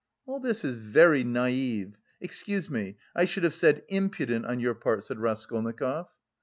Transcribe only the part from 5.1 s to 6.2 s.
Raskolnikov.